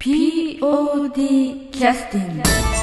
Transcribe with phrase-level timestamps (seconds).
[0.00, 2.79] POD キャスティング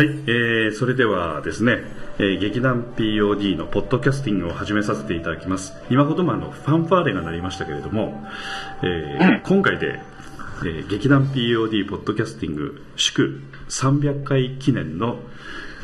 [0.00, 1.82] はい、えー、それではですね、
[2.18, 5.74] えー劇団 POD のポッドキャスティングを始めさせていただきます。
[5.90, 8.26] 今ほどもあのファンファーレが鳴りましたけれども、
[8.82, 10.00] えー今回で、
[10.60, 15.18] えー劇団 POD ポッドキャスティング祝300回記念の、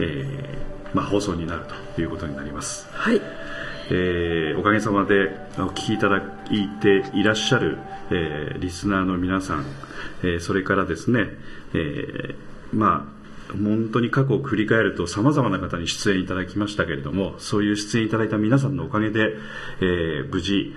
[0.01, 2.89] えーまあ、放送になるということになります。
[2.93, 3.21] はい。
[3.91, 5.29] えーおかげさまで
[5.59, 7.77] お聞きいただいていらっしゃる、
[8.11, 9.67] えーリスナーの皆さん、
[10.23, 11.29] えーそれからですね、
[11.75, 12.35] えー
[12.73, 13.16] まあ
[13.53, 19.35] 本当に過去を振り返ると様々な方に出演いただきましたけれどもそういう出演いただいた皆さんのおかげで、
[19.81, 20.75] えー無事、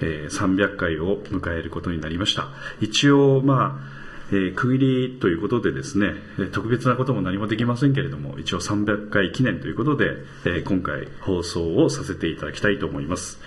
[0.00, 2.48] えー300回を迎えることになりました
[2.80, 6.14] 一応まあえー区切りということでですね、
[6.52, 10.06] 特別なことも何もできませんけれども、一応300回記念ということで、
[10.46, 13.38] えー今回放送をさせていただきたいと思います。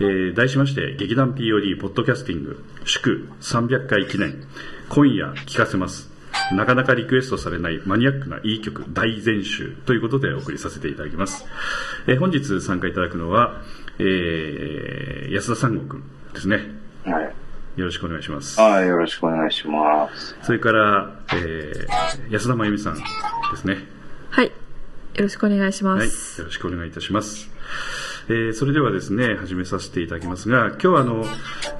[0.00, 4.42] えー題しまして、劇団 POD ポッドキャスティング祝300回記念、
[4.88, 6.13] 今夜聞かせます。
[6.52, 11.44] なかなかリクエストされないマニアックないい曲大全集ということでお送りさせていただきます。
[12.06, 13.62] えー本日参加いただくのは、
[13.98, 16.02] えー安田三悟くん
[16.34, 16.60] ですね。
[17.04, 17.24] はい。
[17.76, 18.60] よろしくお願いします。
[18.60, 20.36] はい、よろしくお願いします。
[20.42, 23.00] それから、えー安田真由美さんで
[23.56, 23.78] すね。
[24.30, 24.52] はいよ
[25.22, 26.04] ろしくお願いしまはい。
[26.06, 27.48] よす、ろしくお願いいたします。
[28.26, 31.24] えーそれではですね、始めさせていただきますが、今日はあの、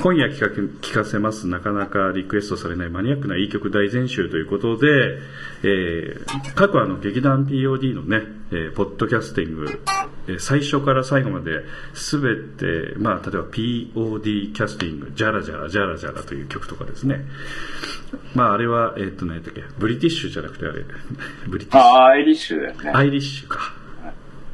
[0.00, 5.18] 今夜聞かけ聞かせます、なかなかリクエストされないマニアックないい曲大全集ということで、
[5.62, 9.80] えー過去あの、劇団 POD のね、えーポッドキャスティング、
[10.28, 11.62] えー最初から最後まで、
[11.94, 17.24] すべて、まあ、例えば POD キャスティング、ジャラジャラ、ジャラジャラという曲とかですね。
[18.34, 20.84] まあ、あれは、えっ、と、何やっけ、ブリティッシュじゃなくてあれ、
[21.46, 21.90] ブリティッシュ。
[21.90, 22.90] あ、アイリッシュだよね。
[22.90, 23.72] アイリッシュか。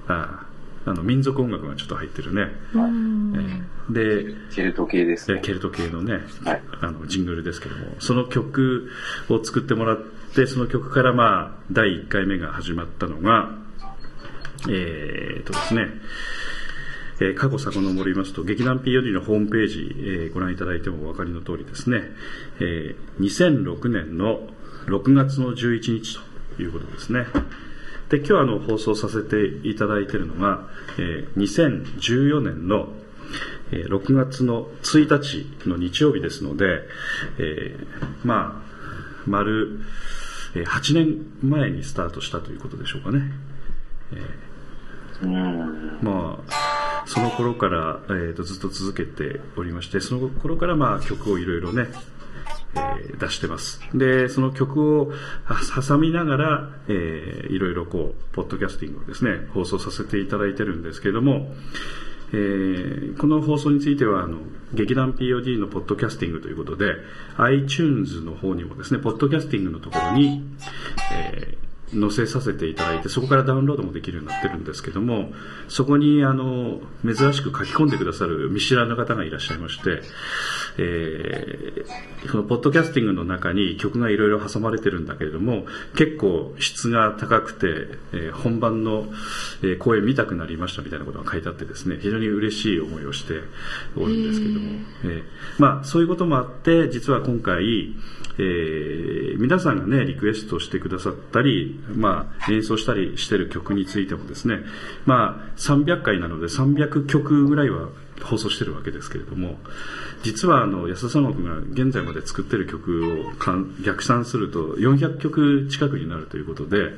[0.06, 0.49] ああ
[0.86, 2.48] あの民族音楽がちょっと入ってるね。
[2.72, 5.38] えーで、ケルト系ですね。
[5.38, 8.90] えケルト系のね、はいあのジングルですけども、その曲
[9.28, 9.98] を作ってもらっ
[10.34, 13.50] て、その曲からまあ、第1回目が始まったのが、
[14.68, 15.88] えー、とですね、
[17.20, 22.02] えー過去遡りますと、劇団 POD のホームページ、えーご覧いただいてもお分かりの通りですね、
[22.60, 24.40] えー2006年の
[24.86, 26.18] 6月の11日
[26.56, 27.26] ということですね。
[28.10, 32.88] で、今日あの放送させていただいているのが、えー2014年の
[33.72, 36.80] えー6月の1日の日曜日ですので、
[37.38, 37.86] えー
[38.24, 38.70] まあ、
[39.26, 39.80] 丸、
[40.56, 43.22] えー8年前にスタートしたということでしょうかね。
[45.22, 45.98] うん。
[46.02, 51.86] まあ、その頃から、えーとずっと続けておりまして、その頃からまあ曲をいろいろね、
[52.76, 53.80] え出してます。
[53.94, 55.12] で、その曲を
[55.84, 61.52] 挟みながら、えーいろいろこう、ポッドキャスティングをですね、放送させていただいてるんですけども、
[62.32, 64.38] えーこの放送については、あの、
[64.72, 66.94] 劇団 POD のポッドキャスティングということで、
[67.38, 70.42] iTunes の方にもですね、ポッドキャスティングのところに、
[71.12, 75.32] えー載せさせていただいて、そこからダウンロードもできるようになってるんですけども、
[75.66, 80.00] そこに、あの、珍しく書き込んでくださる見知らぬ方がいらっしゃいまして、
[80.78, 85.64] えー、このポッドキャスティングの中に曲がいろいろ挟まれてるんだけれども、
[85.96, 87.66] 結構質が高くて、
[88.12, 89.06] えー本番の、
[89.62, 93.34] えー公演見たくなりましたみたいなことが書いてあってですね、非常に嬉しい思いをして
[93.96, 94.60] おるんですけども、
[95.04, 95.22] えー
[95.58, 97.94] まあそういうこともあって、実は今回、
[98.38, 104.60] えー皆さんがね、リクエストしてくださったり、まあ演奏したりしてる曲についてもですね、
[105.06, 107.88] まあ300回なので300曲ぐらいは
[108.22, 109.58] 放送してるわけですけれども、
[110.22, 111.30] 実はあの安田さんが
[111.72, 113.32] 現在まで作ってる曲を
[113.84, 116.90] 逆算すると400曲近くになるということで、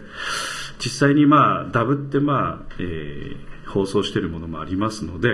[0.78, 5.30] 実際にまあダブってまあ、えー放送しているものもありますので、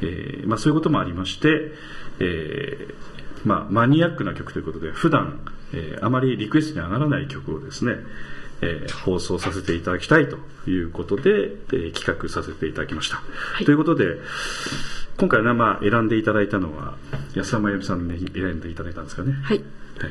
[0.00, 1.72] えーまあそういうこともありまして、
[2.20, 2.94] えー
[3.44, 5.40] まあマニアックな曲ということで、普段、
[5.72, 7.92] えーあまりリクエストに上がらない曲をですね、
[8.62, 10.38] えー放送させていただきたいと
[10.70, 13.20] いうことで、えー企画させていただきました。
[13.64, 14.04] ということで、
[15.16, 16.94] 今回ね、まあ、選んでいただいたのは、
[17.34, 19.32] 安田真由美さんに選んでいただいたんですかね。
[19.42, 20.10] はいはい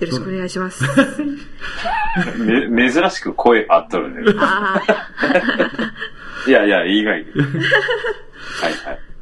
[0.00, 0.84] よろしくお願いします
[2.70, 4.32] め、珍しく声合っとるね。
[4.38, 4.80] あ
[6.46, 7.26] いやいや、意外に。
[8.60, 8.72] はい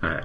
[0.03, 0.15] はい。
[0.15, 0.25] はい。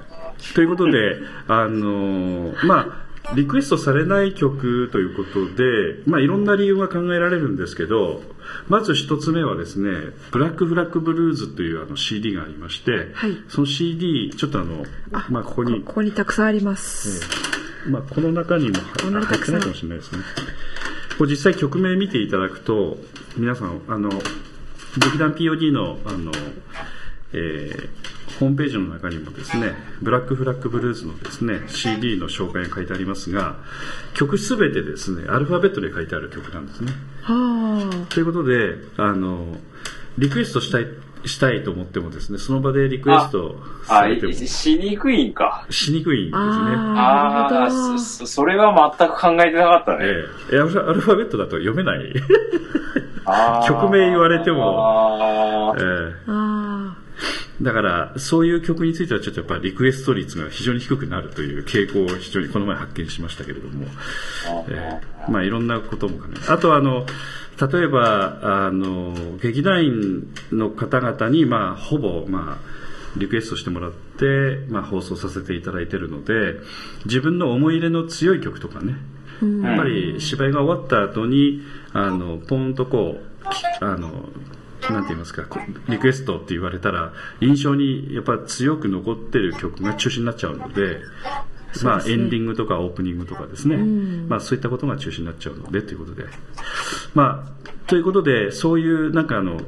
[0.54, 1.18] ということで、
[1.50, 8.22] あのーまあ、リクエストされない曲ということで、まあ、いろんな理由が考えられるんですけど、
[8.68, 9.90] まず一つ目はですね、
[10.32, 13.38] ブラックフラッグブルーズというあの CD がありまして、はい。
[13.50, 14.86] その CD、ちょっとあの、
[15.30, 17.22] まあ、ここに、ここにたくさんあります、
[17.90, 20.20] まあ、この中にも入ってないかもしれないですね。
[21.18, 22.98] これ実際曲名見ていただくと、
[23.38, 24.10] 皆さん、あの、
[24.98, 26.32] 劇団 POD の、あの、
[27.34, 33.56] えーホームページの中にもですね、ブラックフラッグブルーズのですね、CD の紹介が書いてありますが、
[34.14, 36.92] 曲すべてですね、アルファベットで書いてある曲なんですね。
[37.24, 39.58] はということで、あの、
[40.18, 40.88] リクエストしたい、
[41.26, 43.56] したいと思ってもですね、その場でリクエスト
[43.86, 45.66] さあ、れてもいしにくいんか。
[45.70, 46.42] しにくいんですね。
[46.42, 47.66] あ。
[47.66, 48.00] あ。
[48.00, 50.06] そ、それは全く考えてなかったね。
[50.06, 52.14] ええ、アルファアルファベットだと読めない。
[53.68, 56.55] 曲名言われてもあえーえあ
[57.62, 63.86] だから、そういう曲についてはちょっとやっぱりリクエスト率が非常に低くなるという傾向を非常にこの前発見しましたけれども、
[64.70, 67.06] ええまあいろんなことも考えあとはあの、
[67.60, 72.76] 例えば、あの、劇団員の方々に、まあ、ほぼ、まあ、
[73.18, 76.56] リクエストしてもらって、まあ、放送させていただいているので、
[77.06, 78.96] 自分の思い入れの強い曲とかね、
[79.64, 81.62] やっぱり芝居が終わった後に、
[81.94, 84.30] あの、ポンとこう、きあの、
[84.92, 85.60] なんて言いますか、こ
[85.90, 91.00] リクエストって言われたら、印象にやっぱ強く残ってる曲が中心になっちゃうので、
[91.84, 96.24] まあ、エンディングとかオープニングとかですね、まあ、そういったことが中心になっちゃうのでということで、
[97.14, 99.60] まあ、ということで、そういうなんかあの、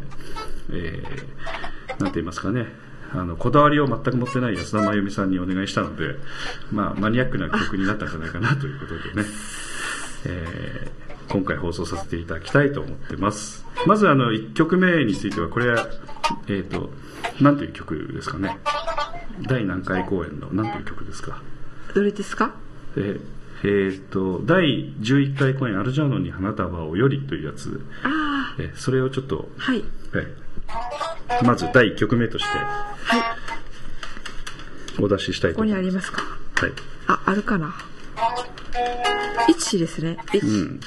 [0.72, 1.38] えー
[2.00, 2.68] なんて言いますかね、
[3.12, 6.14] あのこだわりを全く持ってない安田真由美さんにお願いしたので、
[6.72, 9.28] まあ、マニアックな曲になったんじゃないかなということでね、
[10.25, 13.67] えー今回放送させていただきたいと思ってます。
[13.85, 15.88] まずあの1曲目については、これは、
[16.47, 16.89] えっ、と、
[17.41, 18.57] なんという曲ですかね。
[19.47, 21.41] 第何回公演の何という曲ですか。
[21.89, 21.94] あ。
[21.94, 22.53] どれですか？
[22.95, 23.21] えー
[23.63, 29.63] えーと、第11回公演、アルジャーノンに花束をよりというやつ、あえーそれをちょっと、あ。
[29.71, 29.83] はい。
[30.13, 30.21] は
[31.41, 32.65] い、まず第1曲目としては
[33.18, 35.01] い。
[35.01, 36.12] お出ししたいことこに思います。
[36.12, 36.21] ありま
[36.51, 36.65] すか？
[36.65, 36.73] はい。
[37.07, 37.75] あ、あるかな。
[39.47, 40.18] 1ですね。
[40.27, 40.41] 1。
[40.47, 40.80] うん。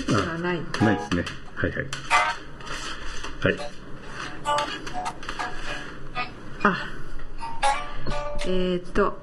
[0.00, 0.60] 1はない。
[0.80, 1.24] ないですね。
[1.56, 1.86] はいはい。
[3.42, 3.70] はい。
[6.62, 6.86] あ。
[8.46, 9.18] えーと。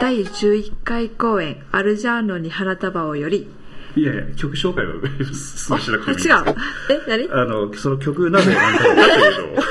[0.00, 3.50] 第11回公演、アルジャーノンに花束をより。
[3.96, 4.94] いやいや、曲紹介は
[5.34, 6.56] すぐしなくてもい違う。
[6.90, 7.28] え、何？
[7.32, 9.64] あの、その曲なぜ選んだのかというのを、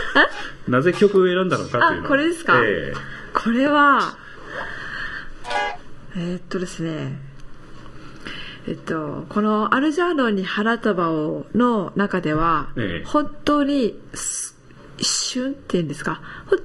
[0.68, 2.06] なぜ曲を選んだのかというのを。
[2.06, 2.60] あこれですか？
[2.62, 2.94] え
[3.34, 4.18] これは、
[6.16, 7.20] えーっとですね、
[8.68, 13.06] えっと、このアルジャーノンに花束をの中では、ええ。
[13.06, 14.58] 本当にす
[14.98, 16.22] 一瞬っていうんですか、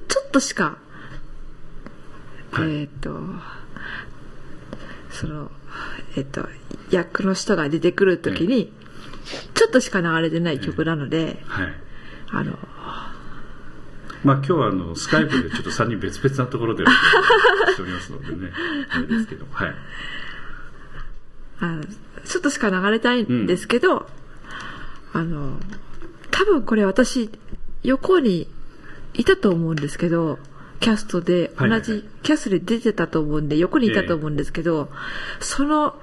[0.09, 0.77] ちょっとしか、
[2.51, 2.65] はい。
[2.65, 3.17] えーっと、
[5.11, 5.49] その、
[6.17, 6.47] えっと、
[6.91, 8.73] 役の人が出てくるときに、
[9.53, 11.73] ちょっとしか流れてない曲なので、えはい。
[12.31, 12.57] あの、
[14.25, 18.51] まあ今日はあの、スカイプでちょっと3人別々なところでしておりますのでね、
[18.89, 19.75] あれですけど、はい。
[22.25, 24.07] ちょっとしか流れたいんですけど、
[25.13, 25.57] あの、
[26.31, 27.29] 多分これ私、
[27.83, 28.47] 横に
[29.13, 30.39] いたと思うんですけど、
[30.79, 34.89] キャストで、同じキャストで出てたと思うんで、横にいたと思うんですけど、
[35.39, 35.95] その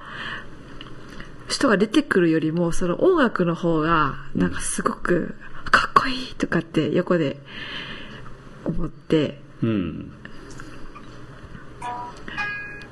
[1.49, 5.35] 人が出てくるよりも、その音楽の方が、なんかすごく、
[5.65, 7.37] かっこいいとかって横で
[8.65, 10.11] 思って、うん。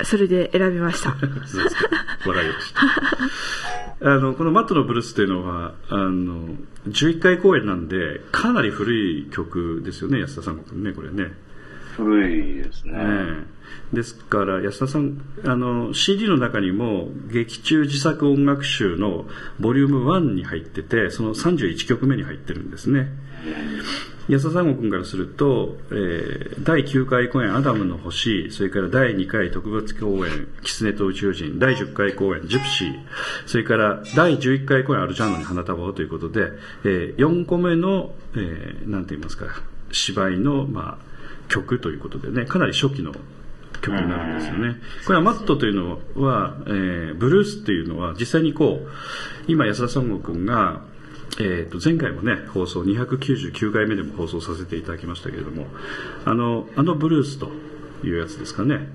[0.03, 1.15] それで選びました。
[1.19, 1.89] そうですか。
[2.29, 2.81] わかりました。
[4.01, 6.55] あの、このマットのブルースっていうのは、あの、
[6.87, 11.33] 11回公演なんで、かなり古い曲ですよね、安田さんごくんね、これね。
[12.03, 12.93] 古いですね。
[12.95, 13.59] ええ
[13.93, 19.25] ですから安田さんあの CD の中にも劇中自作音楽集の
[19.59, 23.07] ボリューム1に入っててその31曲目に入ってるんですね。
[24.27, 32.93] 安田三悟君からすると、えー第9回公演「アダムの星」それから第2回特別公演「キツネと宇宙人」第10回公演「ジプシー」
[33.47, 36.51] それから第11回公演「アルジャーノに花束を」ということで、
[36.83, 39.45] え4個目の、えーなんて言いますか
[39.91, 41.08] 芝居の、まあ、
[41.49, 43.13] 曲ということでねかなり初期の
[43.81, 44.75] 曲になるんですよね。
[45.05, 48.87] これはマットというのは、えーブルースっていうのは実際にこう、
[49.47, 50.81] 今安田三悟君が、
[51.39, 55.67] えーと前回もね、放送299回目でも放送させていただきましたけれども、
[56.25, 57.51] あの、あのブルースと
[58.03, 58.89] いうやつですかね。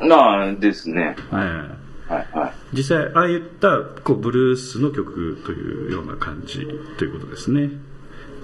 [0.00, 1.16] なあ、ですね。
[1.32, 1.74] えー
[2.08, 2.52] はいはい。
[2.74, 6.66] 実際、ああいったこうブルースの曲というような感じ
[6.98, 7.70] ということですね。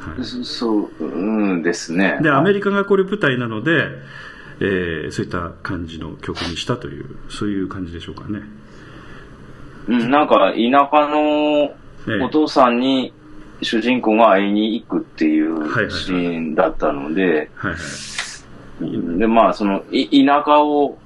[0.00, 2.18] はいそそう、うんですね。
[2.22, 3.84] で、アメリカがこれ舞台なので、
[4.60, 8.40] えーそういった感じの曲にしたという、そういう感じでしょうかね。
[9.88, 11.74] うん、なんか、田舎の
[12.08, 13.12] ええお父さんに
[13.62, 17.78] 主人公が会いに行くっていうシーンだったので、はいは
[18.86, 19.18] い。
[19.18, 20.98] で、まあ、その、い田舎を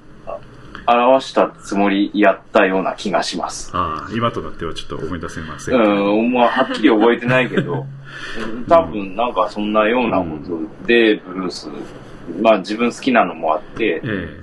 [0.87, 3.71] 表したつもりやったような気がします。
[3.73, 6.21] ああ、今となってはちょっと思い出せませんう。
[6.21, 7.85] ん、まあ、はっきり覚えてないけど、
[8.69, 11.69] 多分なんかそんなようなことで、ブルース、
[12.41, 14.39] まあ自分好きなのもあって、ええ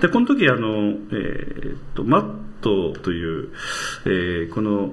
[0.00, 2.30] で、この時、あの、えーっと、マッ
[2.60, 3.48] トという、
[4.04, 4.92] えーこの、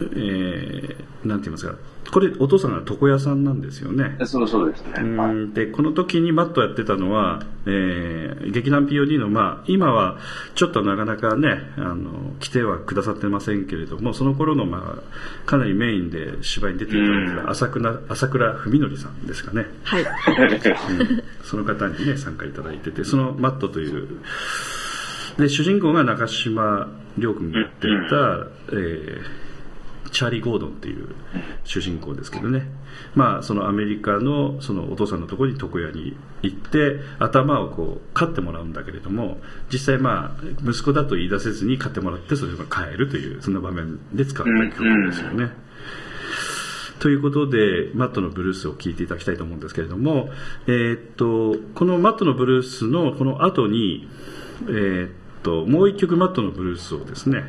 [0.00, 1.74] えーなんて言いますか、
[2.10, 4.16] これ、お父さんが床屋さんなんですよね。
[4.24, 4.92] そうそうですね。
[5.54, 8.16] でこの時にマットやってたのは、えー
[8.52, 10.18] 劇団 POD の、まあ、今は
[10.54, 20.02] ちょっとなかなかねあの来てはくださってませんけれどもその頃の、まあ、かなりメインで芝居に出ていただいてた朝倉朝倉文則さんですかね、はい。
[20.02, 24.20] うんその方にね参加いただいててそのマットという
[25.38, 28.16] で主人公が中島亮君がやっていた、
[28.72, 29.45] えー
[30.16, 31.14] チャーリー・ゴードンっていう
[31.64, 32.62] 主人公ですけどね、
[33.14, 39.36] まあ、そのアメリカのそのお父さんのところに床屋に行って頭をこう飼ってもらうんだけれども
[39.70, 45.50] 実際まあ息子だと言い出せずに飼ってもらってそれが帰るというそんな場面で使った曲ですよね。
[46.98, 50.30] ということで、マットのブルースを聴いていただきたいと思うんですけれども、
[50.66, 54.08] えーっと、このマットのブルースのこの後に、
[54.62, 55.10] えーっ
[55.42, 57.44] と、もう一曲マットのブルースをですね、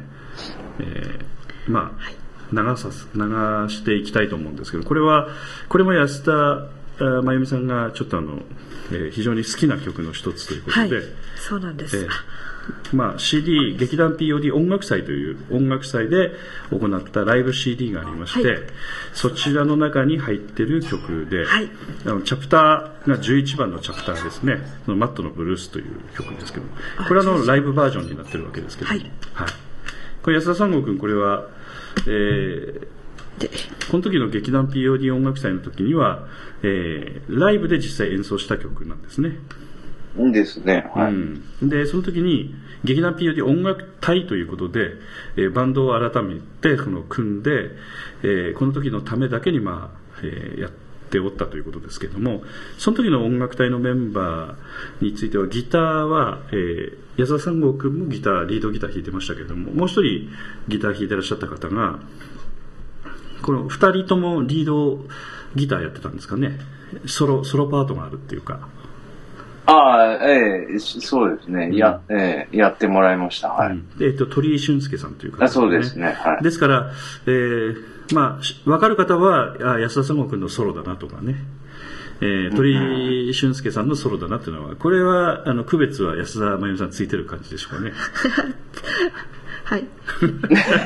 [0.79, 3.21] えーまあ、流さす、流
[3.69, 5.27] していきたいと思うんですけど、これは、
[5.69, 6.67] これも安田
[6.99, 8.39] 真由美さんがちょっとあの、
[8.91, 11.01] えー非常に好きな曲の一つということはいで、。
[11.35, 11.97] そうなんです。
[11.97, 12.09] えー
[12.93, 16.31] まあ、CD 劇団 POD 音楽祭という音楽祭で
[16.69, 18.59] 行ったライブ CD がありまして、はい。
[19.13, 21.69] そちらの中に入ってる曲で、はい。
[22.05, 25.85] あのチャプターが11番のチャプターですね「そのマットのブルース」という
[26.17, 26.65] 曲ですけど
[27.07, 28.99] これはあのライブバージョンになってるわけですけども、
[29.33, 29.49] はい。
[30.23, 31.47] これ安田三郷君これは、
[32.05, 32.87] えー
[33.39, 33.49] で、
[33.91, 36.27] この時の劇団 POD 音楽祭の時には、
[36.63, 39.37] えーライブで実際演奏した曲なんですね。
[40.17, 40.89] いいですね。
[40.95, 41.13] はい。
[41.13, 44.93] うん、でその時に劇団 POD 音楽隊ということで、
[45.35, 47.71] えーバンドを改めてこの組んで、
[48.23, 50.71] えーこの時のためだけに、まあえーやっ
[51.09, 52.43] ておったということですけども
[52.77, 60.29] その時の音楽隊のメンバーについてはギターは、えー矢沢三郷君もギターリードギター弾いてましたけれどももう一人
[60.67, 61.99] ギター弾いてらっしゃった方が
[63.41, 65.03] この2人ともリード
[65.55, 66.59] ギターやってたんですかね
[67.07, 68.69] ソロソロパートがあるっていうか。
[69.67, 71.75] ああ、ええしそうですね。
[71.75, 73.49] や、ええやってもらいました。
[73.49, 73.71] はい。
[73.73, 76.13] うんえっと鳥居俊介さんという方あそうですね。
[76.13, 76.43] はい。
[76.43, 76.91] ですから、
[77.25, 77.75] えー
[78.13, 81.35] まあ、し分かる方は、あ安田三郷君のソロだなとかね、
[82.21, 87.91] えー鳥居俊介さんのソロだなっていうのは、これは、あの、区別は安田真由美さんついてる感じでしょうかね。
[89.67, 89.85] はい。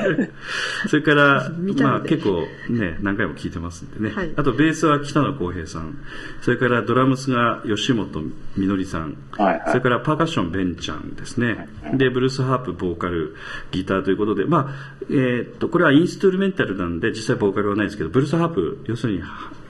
[0.90, 4.12] それから、まあ結構ね、何回も聞いてますんでね。
[4.12, 5.98] はいあとベースは北野浩平さん。
[6.40, 9.16] それからドラムスが吉本みのりさん。
[9.30, 11.68] はいはいそれからパーカッションベンちゃんですね。
[11.94, 13.36] で、ブルースハープ、ボーカル、
[13.70, 19.22] ギターということで、まあ、えーっと、これはインストゥルメンタルなんで、実際ボーカルはないですけど、ブルースハープ、要するに、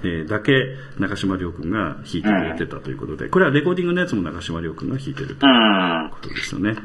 [0.02, 0.52] えーだけ
[0.98, 6.10] 中島亮君が弾いてくれてたということで、これはレコーディングのやつも中島亮君が弾いてるという。
[6.10, 6.76] ことですよね。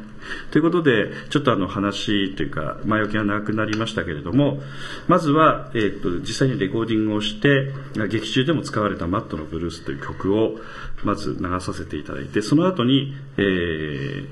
[0.51, 4.59] ということで、ちょっとあの話というか、前置きがなくなりましたけれども、
[5.07, 7.71] まずは、えっ、と、実際にレコーディングをして、
[8.09, 10.55] 劇中でも使われたマットのブルースという曲を、
[11.03, 14.27] まず流させていただいて、その後に、えー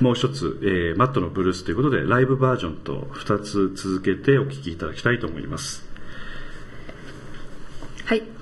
[0.00, 5.87] もう一つ、えーマットのブルースということで、ライブバージョンと二つ続けてお聴きいただきたいと思います。
[8.08, 8.37] はい。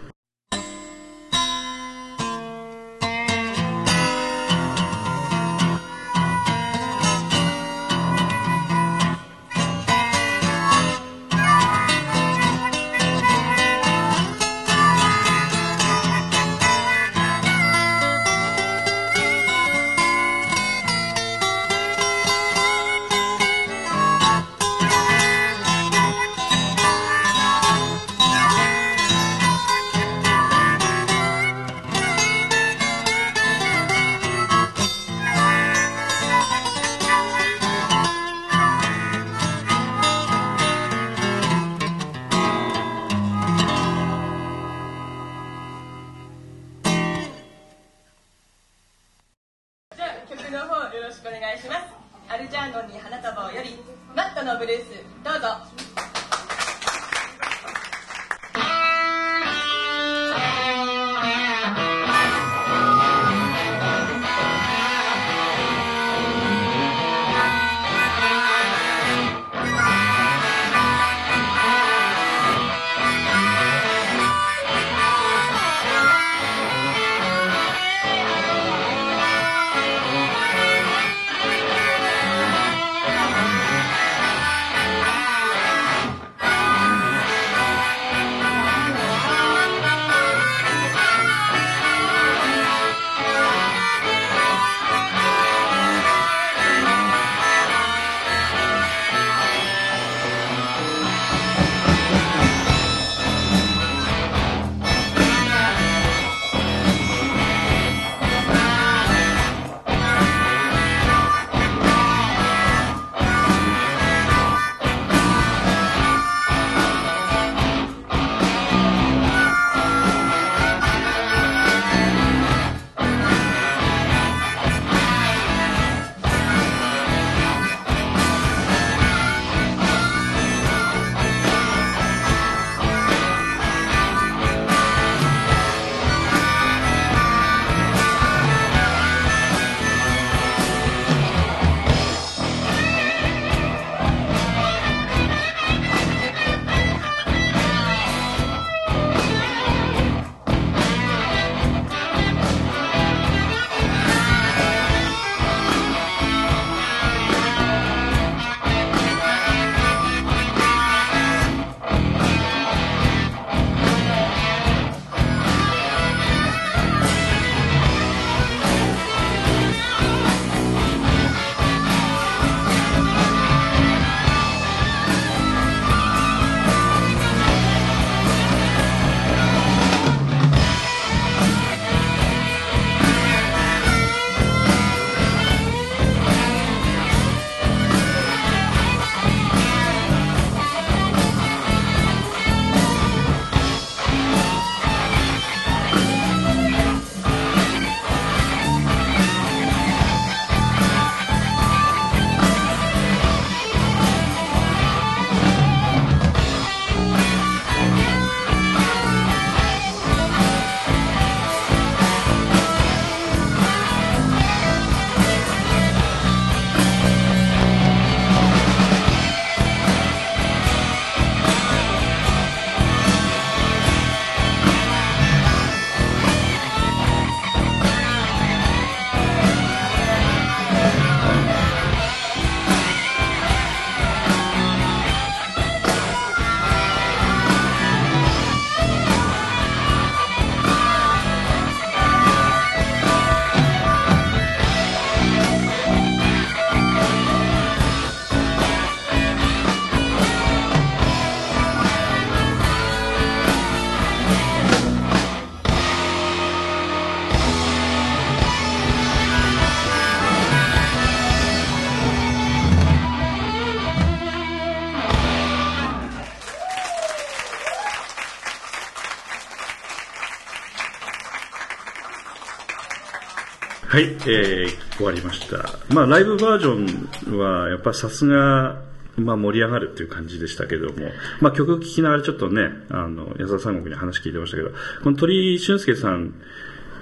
[273.88, 275.78] はい、えー、終わりました。
[275.94, 278.82] まあ、ライブバージョンは、やっぱさすが、
[279.16, 281.08] まあ、盛り上がるっていう感じでしたけども、
[281.40, 284.70] まあ、曲を聴きながらちょっとね、あの、矢沢三国に話聞いてましたけど、
[285.04, 286.34] この鳥居俊介さん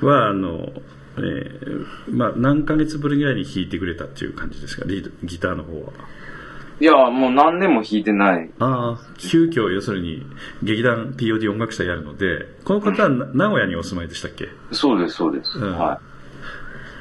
[0.02, 0.72] は、あの、
[1.16, 5.92] えーまあ、何ヶ月ぶりぐらいに弾いてくれたっていう感じですか、リードギターの方は。
[6.80, 8.50] いや、もう何年も弾いてない。
[8.58, 10.26] ああ、急遽、要するに、
[10.62, 14.48] 劇団 POD 音楽祭やるので、この方はな名古屋にお住まいでしたっけ？
[14.72, 15.58] そうです、そうです。
[15.58, 15.98] うんは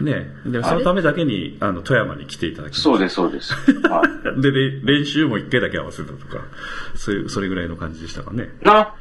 [0.01, 2.73] ねでそのためだけに、あの、富山に来ていただきい。
[2.73, 3.53] ましたそうです、そうです。
[3.89, 4.01] は
[4.37, 4.41] い。
[4.41, 6.43] で、れ練習も一回だけ合わせたとか、
[6.95, 8.49] そういう、それぐらいの感じでしたかね。
[8.61, 8.93] な、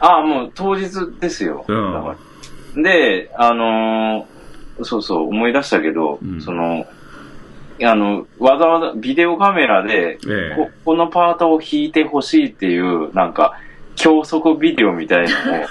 [0.00, 1.64] ああ、もう当日ですよ。
[1.68, 4.38] うんで、あのー
[4.84, 6.86] そうそう、思い出したけど、うんその、
[7.82, 13.54] あの、わざわざビデオカメラで、ええここのパートを弾いてほしいっていう、なんか、
[13.98, 15.66] 教則ビデオみたいなのを、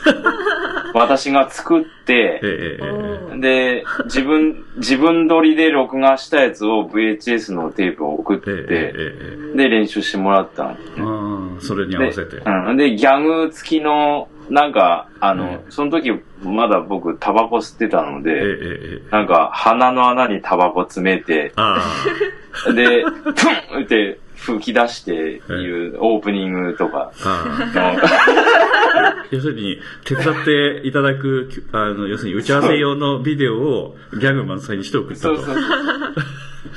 [0.94, 2.42] 私が作って、
[3.40, 8.94] で、自分、自分撮りで録画したやつを VHS のテープを送って、え
[9.54, 11.06] えで、練習してもらったんですね。
[11.60, 12.38] それに合でわせて。
[12.38, 16.12] うん、で、ギャグ付きの、なんか、あの、うんその時、
[16.44, 21.82] まだ僕、タバコ吸ってたのええで、なんか、鼻の穴にタバコ詰めて、あ。
[22.74, 27.12] で、プンって吹き出していうオープニングとか
[29.32, 35.36] 要するに、手伝っていただく、あの、要するに打ち合わせ用のビデオをギャグ満載にして送ったと。
[35.36, 35.64] そうそうそう。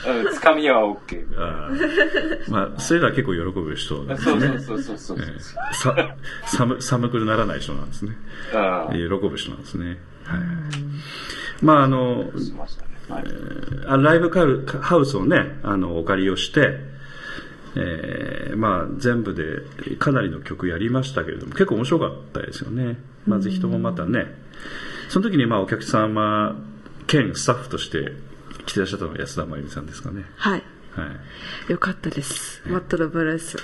[0.09, 1.27] うん、つかみは OK。
[1.37, 4.46] ああまあ、そういうのは結構喜ぶ人なんですそうね。
[4.46, 5.18] そうそうそうそう。
[5.20, 5.40] ええ
[5.75, 8.16] さ寒寒くならない人なんですね。
[8.90, 9.20] うん。
[9.20, 9.99] 喜ぶ人なんですね。
[10.25, 10.40] はい。
[11.62, 12.31] まあ、あの、
[14.03, 16.79] ライブカルハウスをね、あの、お借りをして、
[17.76, 22.98] えーまあ、全部でかなりの曲やりましたけれども、結構面白かったですよね。
[23.26, 24.26] まあ、ぜひともまたね、
[25.09, 26.56] その時にまあ、お客様
[27.06, 28.12] 兼スタッフとして
[28.66, 30.24] 来てらっしゃったのが安田真由美さんですかね。
[30.37, 30.62] はい。
[30.94, 31.06] は
[31.68, 31.72] い。
[31.72, 32.62] よかったです。
[32.66, 33.56] マットのブルース。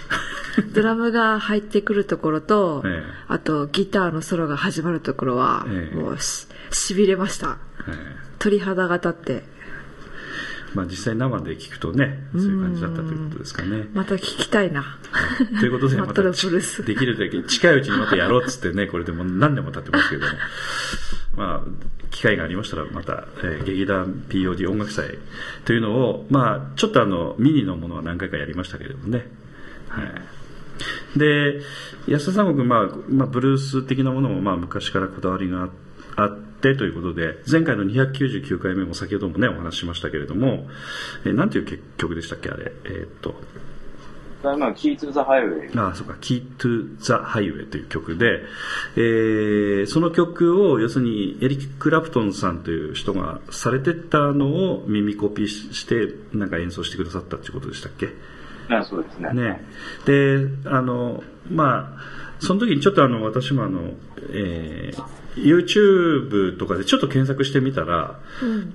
[0.72, 7.58] ドラムが入ってくるところと、ええあとギターのソロが始まるところは、ええもうし、痺れました。
[7.88, 7.92] え
[8.38, 9.42] 鳥肌が立って、ー
[10.76, 13.88] まあ、実際生で聞くとね、そういう感じだったということですかね。
[13.94, 14.98] また聞きたいな。
[15.58, 16.32] ということで、 またで
[16.94, 20.32] きるだけ近いうちにまたやろうっつってね、これでもう何年も経ってますけども。
[21.36, 25.18] まあ、機会がありましたら、また、えー劇団 POD 音楽祭
[25.64, 29.26] というのを、まあ、ちょっとあの、ミニのものは何回かやりましたけれどもね。
[29.88, 31.18] はい。
[31.18, 31.60] で、
[32.06, 35.85] 安田三国、まあ、まあ、ブルース的なものも、まあ、昔からこだわりがあって
[36.16, 40.66] ということで、前回の299回目も先ほどもね、お話ししましたけれども、
[41.24, 42.72] えーなんていう曲でしたっけ、あれ？
[42.86, 43.34] えーっと、
[44.58, 45.78] まあ、キーツ・ザ・ハイウェイ。
[45.78, 48.42] ああ、そうか、Key to the Highway という曲で、
[48.96, 58.08] えーその曲を、要するに、エリック・クラプトンさんという人がされてたのを耳コピーして、なんか演奏してくださったっていうことでしたっけ？
[58.68, 59.32] あそうですね。
[59.32, 59.64] ね。
[60.06, 62.00] で、あの、まあ、
[62.40, 63.92] その時にちょっとあの、私もあの、
[64.32, 65.02] えー
[65.36, 68.18] YouTube とかでちょっと検索してみたら、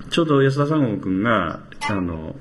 [0.10, 2.36] ちょうど安田三郷君が、あの、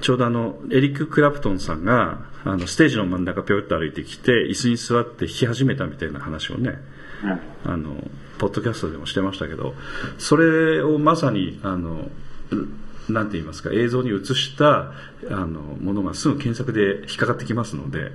[0.00, 6.78] ちょうどあの、エリック・クラプトンさんが、あの、ステージの真ん中ぴょいっと歩いてきて、椅子に座って弾き始めたみたいな話をね、
[7.64, 7.72] うん。
[7.72, 7.96] あの、
[8.38, 9.74] ポッドキャストでもしてましたけど、
[10.18, 12.10] それをまさに、あの、
[13.08, 14.92] なんて言いますか、映像に映した、
[15.30, 18.12] あの、ものがすぐ検索で引っかかってきますので、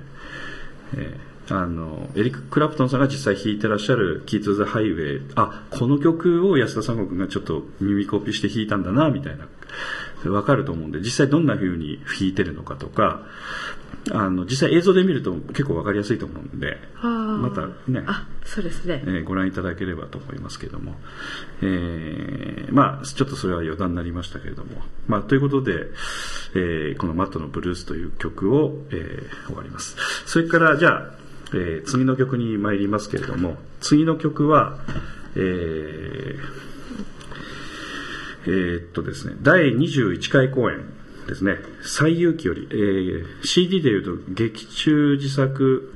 [0.96, 9.46] えーあの、エリック・クラプトンさんが実際弾いてらっしゃる、キート・ザ・ハイウェイ、あ、この曲を安田三国がちょっと耳コピーして弾いたんだな、みたいな、
[10.30, 13.22] わかると思うんで、実際どんな風に弾いてるのかとか、
[14.12, 19.02] あの、実際映像で見ると結構わかりやすいと思うんで、またね、あ、そうですね。
[19.06, 19.10] え。
[19.10, 20.96] ーご覧いただければと思いますけども、
[21.62, 25.86] えーまあちょっとそれは余談になりましたけれども、まあということで、
[26.54, 29.96] えーこのマットのブルースという曲を、えー終わります。
[30.26, 34.78] それからじゃあ、えー次の曲に参りますけれども、次の曲は、
[35.36, 36.38] えー
[38.46, 40.80] えーっとですね、第21回公演
[41.26, 45.92] ですね、最勇気より、えー CD でいうと劇中自作、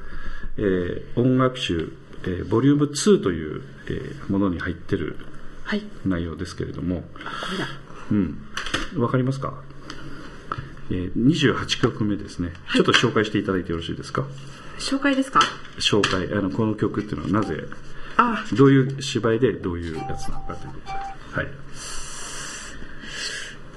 [0.56, 1.92] えー音楽集、
[2.24, 5.16] えーボリューム2という、えーものに入ってる
[5.64, 5.82] はい。
[6.06, 7.18] 内容ですけれども、こ
[7.52, 7.68] れだ。
[8.10, 8.38] うん。
[8.96, 9.62] わかりますか？
[10.90, 12.52] えー、28曲目ですね。
[12.72, 14.24] ちょっと紹介していただいてよろしいですか？
[14.78, 15.40] 紹介ですか？
[15.78, 17.64] 紹介、あの、この曲っていうのはなぜ、
[18.16, 20.92] あ、どういう芝居でどういうやつなのかということで。
[20.92, 21.46] はい。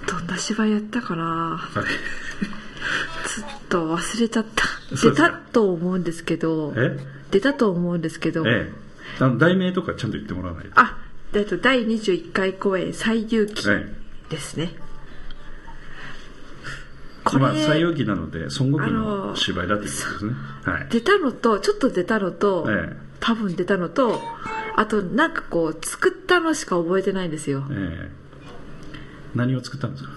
[0.07, 1.57] どんな芝居やったかな？
[1.57, 1.83] はい。
[1.83, 4.65] ちょっと忘れちゃった。
[4.95, 6.97] 出たと思うんですけど、え？
[7.29, 8.71] 出たと思うんですけど、え
[9.19, 9.23] え。
[9.23, 10.71] あの、題名とかちゃんと言ってもらわないと。
[10.75, 10.97] あ、
[11.33, 13.67] えっと、第21回公演、最勇気。
[13.67, 13.85] はい。
[14.29, 14.73] ですね。
[17.39, 20.33] まあ、西洋記なので孫悟空の芝居だということですね。
[20.65, 20.87] はい。
[20.89, 22.97] 出たのと、ちょっと出たのと、ええ。
[23.19, 24.19] 多分出たのと、
[24.75, 27.63] あとなんかこう、作ったのしか覚えてないんですよ。
[27.71, 28.11] ええ。
[29.35, 30.09] 何を作ったんですか？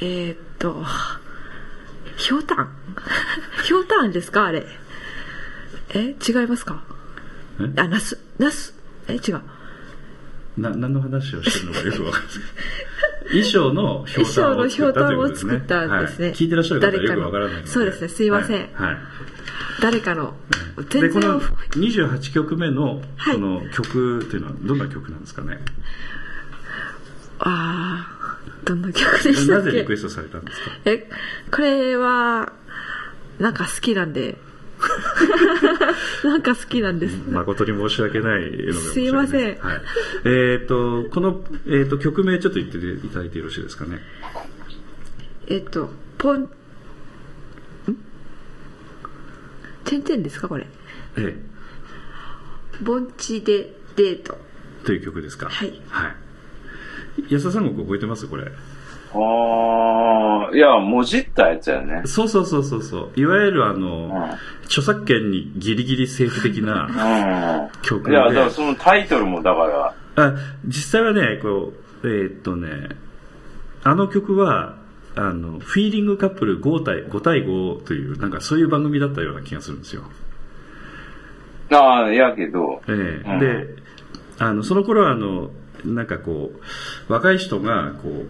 [0.00, 0.84] えーっと、
[2.16, 2.70] ひょうたん。
[3.64, 4.46] ひょうたんですか？
[4.46, 4.64] あれ。
[5.94, 6.82] え違いますか？
[7.60, 7.64] え？
[7.80, 8.74] あ、ナス、ナス、
[9.08, 9.40] え違う。
[10.56, 12.32] な何の話をしてるのかよくわかんない
[13.32, 16.26] 衣装のひょうたんを作ったということですね衣装のひょうたんを作ったんですね。
[16.26, 16.36] はい。
[16.36, 18.08] 聞いてらっしゃる方は誰かのよくわからないそうですね。
[18.08, 18.58] すいません。
[18.58, 18.96] はい、はい
[19.80, 20.34] 誰かの、
[20.90, 23.34] で全然この28曲目のはい。
[23.34, 25.58] その曲というのはどんな曲なんですかね、
[27.38, 29.70] ああ、どんな曲でしたなっけ？
[29.72, 30.70] ぜリクエストされたんですか？
[30.84, 31.08] え、
[31.50, 32.52] これは、
[33.40, 34.36] なんか好きなんで。
[36.24, 37.16] なんか好きなんです。
[37.28, 39.00] 誠に申し訳ないのす。
[39.00, 39.58] いません。
[39.58, 39.80] はい、
[40.24, 44.00] えっ、とこの、えー、と曲名ちょっと言っていただいてよろしいですかね？
[45.48, 46.48] えっと、ポン、ん？
[49.84, 50.66] てんてんですかこれ？
[51.16, 51.36] え
[52.82, 54.38] 盆地でデート。
[54.82, 55.48] えという曲ですか？
[55.48, 55.80] はい。
[55.88, 56.14] はい。
[57.34, 58.26] 安田三国覚えてます？
[58.26, 58.50] これ
[59.14, 62.02] ああ、いや、もじったやつやね。
[62.06, 63.20] そうそうそうそうそう。
[63.20, 64.22] いわゆるあの、うん。
[64.64, 67.82] 著作権にギリギリセーフ的なうん。
[67.82, 68.12] 曲で。
[68.12, 70.34] いや、だからそのタイトルもだから、あ
[70.66, 71.72] 実際はねこ
[72.02, 72.68] うえーっとね
[73.82, 74.76] あの曲は
[75.14, 80.02] あのフィーリングカップル5対 ,5 対5というなんかそういう番組だったような気がするんですよ、
[81.70, 83.30] ああ、やけど、ええ。
[83.30, 83.38] うん。
[83.38, 83.82] で
[84.38, 85.50] あのその頃はあの
[85.84, 86.52] なんかこ
[87.08, 88.26] う若い人がこう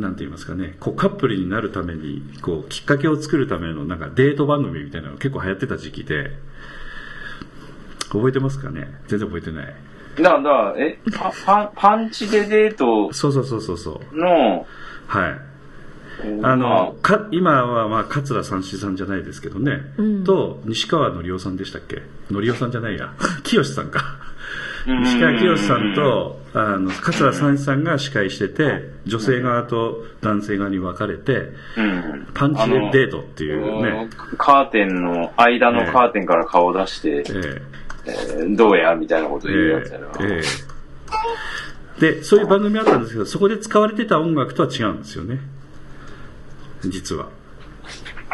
[0.00, 6.30] なんて言いますかねこうカップルになるためにこうきっかけを作るためのなんかデート番組みたいなのが結構流行ってた時期で
[8.10, 8.88] 覚えてますかね？
[9.08, 9.74] 全然覚えてない。
[10.16, 10.98] だえ？
[11.12, 14.16] パパン、パンチでデートそうそうそうそうそう。
[14.16, 14.66] の、
[15.06, 15.40] はい。
[16.42, 20.24] あの、か今はまあ桂三枝さんじゃないですけどね、うん。
[20.24, 22.02] と西川のりおさんでしたっけ？
[22.30, 23.12] のりおさんじゃないや。
[23.44, 24.16] 清さんか
[24.86, 37.24] うん西川清さんとあの桂三枝さんが司会してて女性側と男性側に分かれてうん、パンチでデートっていうね、カーテンの、間のカーテンから顔出して、え
[38.06, 38.12] え。
[38.44, 40.06] ーどうやみたいなことえ言うやつやな。
[40.20, 40.66] ええ
[42.00, 45.40] でそういう番組あったんですけどそこで使われてた音楽とは違うんですよね。
[46.84, 47.28] 実は。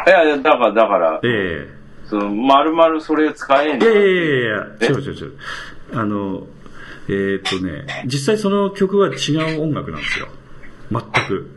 [0.07, 1.69] いやいや、だから、だから、ええ。
[2.07, 5.39] その、まるまるそれを使えんじゃんいやいやいやいやえ違う違う違う。
[5.93, 6.47] あの、
[7.09, 10.29] えーっとね、実際その曲は違う音楽なんですよ。
[10.91, 11.51] 全く。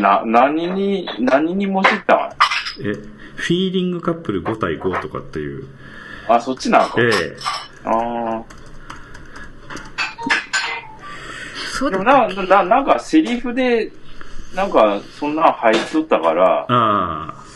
[0.00, 2.18] な、何に、何にもじったん
[2.80, 2.92] え、
[3.36, 5.66] フィーリングカップル5対5とかっていう。
[6.28, 6.96] あ、そっちなんか。
[7.00, 7.10] え
[7.84, 8.42] あ
[11.78, 11.90] そうあ。
[11.90, 13.90] でもな、な、なんかセリフで、
[14.54, 17.46] なんか、そんなん入っとったからえ、ああ。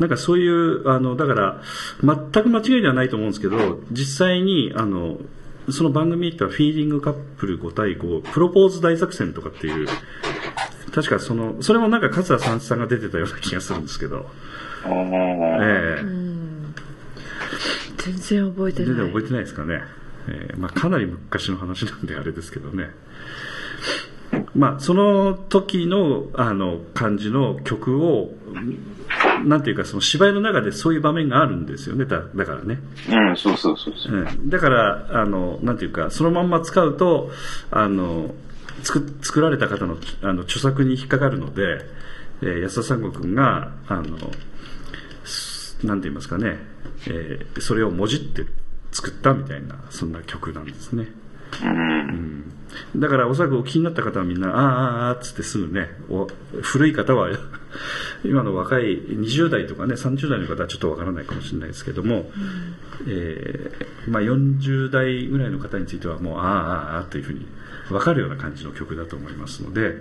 [0.00, 1.62] なんかそういう、あの、だから、
[2.02, 5.18] 全く間違いではないと思うんですけど、実際に、あの、
[5.68, 9.86] その番組ってはフィーリングカップル5対5、プロポーズ大作戦とかっていう、
[10.92, 14.26] 確かその、それもなんか桂三枝さんが出てたような気がするんですけど、
[14.86, 16.02] ええ。
[16.02, 16.74] うん。
[17.98, 18.88] 全然覚えてない。
[18.88, 19.82] 全然覚えてないですかね、
[20.28, 22.90] えーまあ、かなり昔の話なんであれですけどね、
[24.54, 28.30] まあ、その時のあの感じの曲を
[29.44, 34.12] なんていうかその芝居の中でそういう場面があるんですよねだだからね、うん、そうそうそうそう。
[34.12, 37.30] うん、だからあのなんていうかそのまんま使うと
[37.70, 38.34] あの
[38.82, 41.62] 作作られた方のあの著作に引っかかるので、
[42.42, 44.16] えー安田三悟君があの
[45.24, 46.58] すなんて言いますかね、
[47.06, 48.44] えーそれをもじって
[48.92, 51.08] 作ったみたいなそんな曲なんですね。
[51.62, 52.52] うん。
[52.96, 56.26] だからおそらくお気になった方はみんな、ああ、ああ、つってすぐね、お
[56.62, 57.28] 古い方は、
[58.24, 62.30] 今の若い20代とかね、30代の方はちょっとわからないかもしれないですけども、
[63.06, 67.46] えーまあ、40代ぐらいの方についてはもう、ああ、ああ、ああというふうに
[67.90, 69.96] わかるような感じの曲だと思いますので、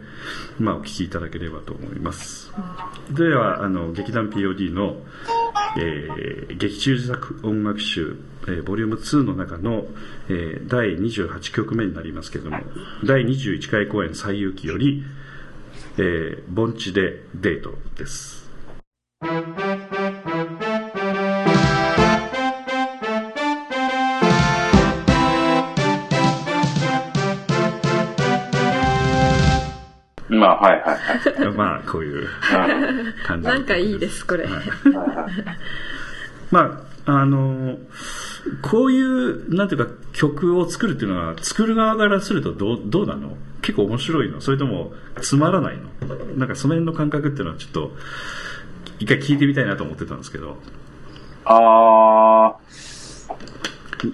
[0.60, 2.52] まあ、お聴きいただければと思います。
[3.12, 5.02] では、あの、劇団 POD の、
[5.78, 8.16] えー劇中自作音楽集、
[8.50, 9.86] えーボリューム2の中の、
[10.28, 12.58] えー第28曲目になりますけれども
[13.06, 15.04] 第21回公演「西遊記」より
[15.98, 18.50] 「えー盆地でデート」です
[30.30, 31.54] まあ、はいはいはい。
[31.56, 32.28] まあこういううん
[33.26, 34.48] 感じなんかいいです、これ。
[36.52, 37.78] まああの
[38.62, 43.38] こういうなんていうか曲を作るっていうのは作る側からするとどうどうなの？
[43.62, 44.42] 結構面白いの？
[44.42, 44.92] それとも
[45.22, 45.90] つまらないの？
[46.36, 47.92] なんかその辺の感覚っていうのはちょっと
[49.00, 50.58] 一回聞いてみたいなと思ってたんですけど。
[51.46, 52.58] あ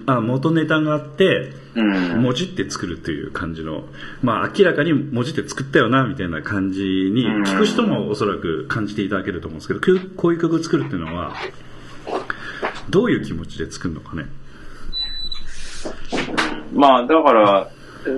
[0.06, 2.22] あ元ネタがあってー、うん。
[2.22, 3.84] 文字って作るっていう感じの、
[4.22, 7.42] まあ明らかに文字って作ったよな、みたいな感じに、うん。
[7.44, 11.34] 聞く人もおそらく感じていただけると思うんですけど、こうこういう曲作るっていうのは、
[12.90, 14.24] どういう気持ちで作るのかね？
[16.72, 17.70] まあ、だから、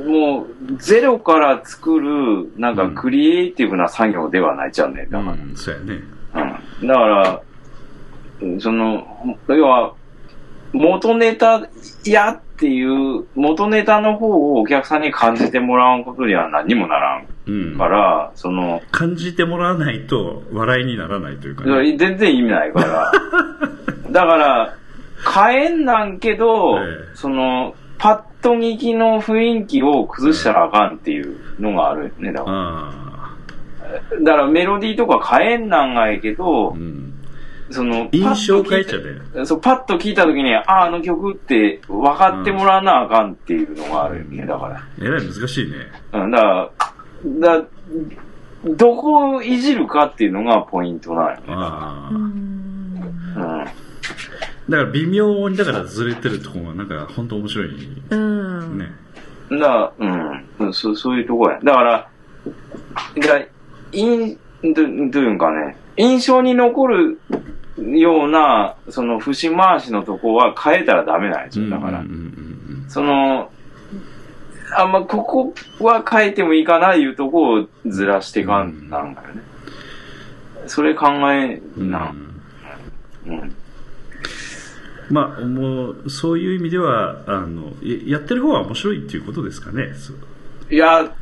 [0.06, 5.06] もう、ゼロから作る、なんかクリエイティブな作業ではないじゃんね。
[5.10, 5.32] だから。
[5.32, 5.94] うん、そうやね。
[6.82, 7.42] うんだから、
[8.42, 9.94] うんその、要は、
[10.72, 11.66] 元ネタ
[12.04, 17.78] やっていう、元ネタの方をお客さんに感じてもらうことには何もならんうん。
[17.78, 21.96] から、その、感じてもらわないと笑いにならないというかね。
[21.96, 23.12] 全然意味ないから。
[24.10, 24.74] だから、
[25.34, 26.82] 変えんなんけど、え
[27.12, 32.32] えその、パッと聞きの雰囲気を崩したらあかんっていうのがあるよね。
[32.32, 33.34] だからあ
[34.22, 37.14] だからメロディーとか変えんなんがええけどあ、う、ん。
[37.70, 39.02] その、印象変えちゃう
[39.34, 39.44] で。
[39.44, 44.82] そう、パッと聞いたときに、ああ、あの曲って分かってもらわなあかんっていうのがあるよね、だから。
[45.00, 45.76] えらい難しいね。
[46.12, 46.70] うん、だから、
[47.24, 47.64] だ
[48.64, 51.42] どこをいじるかっていうのがポイントなんよね。
[51.48, 52.14] ああ。
[52.14, 53.02] うん
[53.36, 53.64] うん。
[53.64, 53.70] だか
[54.68, 57.68] ら微妙にだからずれてるところがなんか本当面白い
[58.10, 58.78] うん。
[58.78, 58.86] ね。
[59.50, 61.58] だから、うんうん、そう、そういうとこや。
[61.62, 62.10] だから、
[63.16, 63.46] だから、
[63.92, 67.20] いん、どどういうんかね、印象に残る
[67.78, 72.00] ような、その節回しのとこは変えたらダメなんですよ、だから。
[72.00, 73.50] うんうんうんその、
[74.76, 75.54] あんまここ
[75.84, 79.42] は変えてもいいかないうとこをずらしてかんなんだよね。
[80.66, 82.14] それ考えうんな。
[83.26, 83.54] うん。
[85.10, 89.88] まあ、もう、そういう意味では、あの、ややってる方は面白いっていうことですかね。
[90.70, 91.12] いや、う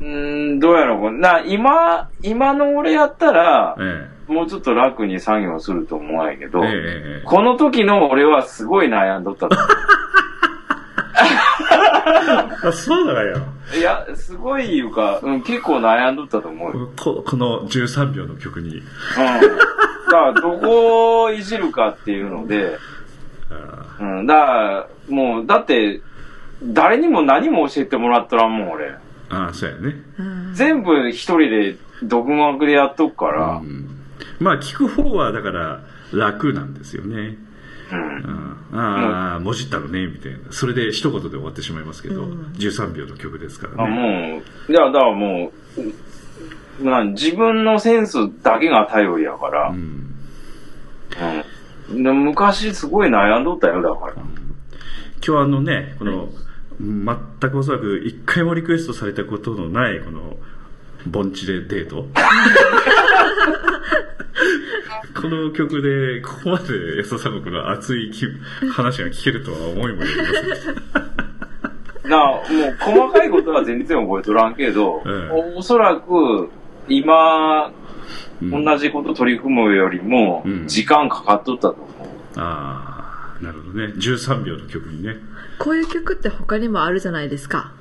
[0.00, 1.12] ーん、どうやろう。
[1.12, 9.48] な、今、今の俺やったら、えもうちょっと楽に作業すると思うんやけど、えええええこの時の俺はすごい悩んどった
[12.62, 13.42] あそうだよ。
[13.74, 13.76] う。
[13.76, 16.90] いや、すごいいうか、うん、結構悩んどったと思うよ。
[16.96, 18.78] ここの13秒の曲に。
[18.78, 18.82] うん。
[18.82, 18.88] だ
[20.10, 22.76] から、どこをいじるかっていうので、
[23.50, 26.00] あうん、だから、もう、だって、
[26.62, 28.94] 誰にも何も教えてもらったらんもん、俺。
[29.30, 29.94] ああ、そうやね。
[30.18, 33.88] うん全部一人で独学でやっとくからう、ん
[34.38, 35.80] まあ、聞く方は、だから、
[36.12, 37.38] 楽なんですよね。
[37.92, 38.00] うん。
[38.72, 40.38] うんああ、もじったのね、みたいな。
[40.50, 43.94] それで一言で終わってしまいますけど、うん13秒の曲ですからあね。
[43.94, 45.52] もう、いや、だからも
[46.80, 50.06] う、まあ、自分のセンスだけが頼りやから、ううん
[51.98, 54.14] んで昔すごい悩んどったよ、だから。
[55.26, 56.28] 今日あのね、この、
[56.80, 60.36] 全くおそらく一回もリクエストされたことのない、この、
[61.06, 62.06] 盆地でデート。
[65.20, 68.26] この曲で、ここまで安田三国の熱い気
[68.68, 70.72] 話が聞けるとは思いもよりませんでした。
[70.72, 70.86] だか
[72.10, 72.42] らもう
[72.78, 75.12] 細かいことは全然覚えとらんけど、ええ
[75.54, 76.48] おおそらく
[76.88, 77.72] 今、うん
[78.64, 81.88] 同じこと取り組むよりもうん、時間かかっとったと思う。
[82.36, 83.92] ああ、なるほどね。
[83.96, 85.16] 13秒の曲にね。
[85.58, 87.72] こういう曲って他にもあるじゃないですか。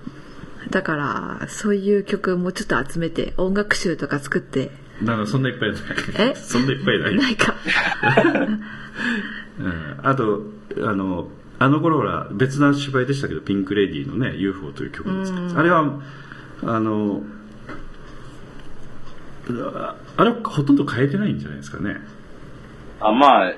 [0.70, 4.70] だから、そういう曲もうちょっと集めて、音楽集とか作って、
[5.04, 5.82] だからそんないっぱいない。
[6.32, 6.36] え？
[6.36, 7.16] そんないっぱいない。
[7.16, 7.54] ないか。
[9.60, 10.42] うんあと、
[10.84, 11.28] あの、
[11.60, 16.00] あの頃は別な芝居でしたけど、ピンク・レディーのね、UFO という曲ですあれは、
[16.64, 17.22] あの、
[19.50, 21.98] ああれはほとんど変えてないんじゃないですかね。
[23.02, 23.54] あまあ、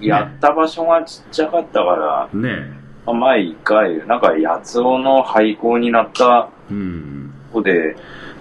[0.00, 2.72] やった場所がちっちゃかったから、ね
[3.06, 7.32] まあ前一回、なんか、八つ尾の廃校になったうん。
[7.52, 7.96] 子で、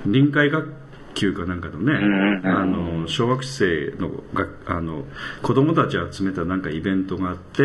[0.05, 0.73] 臨海学
[1.15, 5.05] 級かなんかのね、うんうんあの、小学生のが、あの、
[5.41, 7.63] 子供たちを集めたなんかイベントがあって、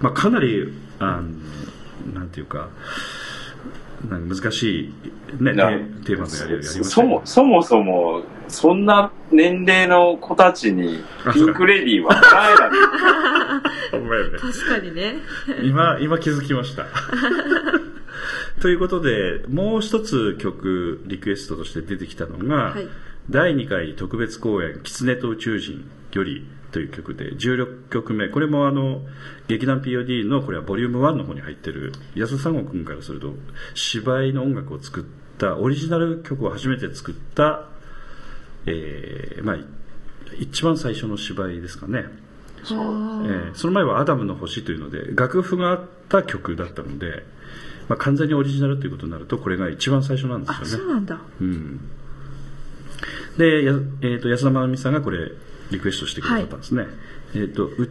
[0.00, 2.68] まあ、かなり、あの、なんていうか、
[4.08, 4.92] なんか難し
[5.40, 10.98] い、ね、テなーテーマでやりやりましたそも、そもそも、そんな年齢の子たちに、
[11.32, 12.22] ピンクレディーはない。
[13.92, 15.14] 確かにね。
[15.62, 16.86] 今、今気づきました。
[18.62, 22.86] ということで、もう一つ曲、リクエストとして出てきたのが、はい
[23.30, 28.28] 第2回特別公演、狐と宇宙人よりという曲で、16曲目。
[28.28, 29.02] これもあの、
[29.46, 33.32] 劇団 POD の、これはボリューム1の方に入ってる、安田三悟君からすると、
[33.74, 35.04] 芝居の音楽を作っ
[35.38, 37.68] た、オリジナル曲を初めて作った、
[38.66, 39.56] えー、まあ、
[40.40, 42.06] 一番最初の芝居ですかね。
[43.24, 47.24] えーその前は「アダムの星」というので楽譜があった曲だったので
[47.88, 51.20] まあ、完全にオリジナルということになるとこれが一番最初なんであ、すよねそうなんだ。
[51.40, 51.80] うん、
[53.36, 55.30] で、やえー、と安田真奈美さんがこれ
[55.70, 56.86] リクエストしてくださったんですね、
[57.34, 57.88] えっ、とう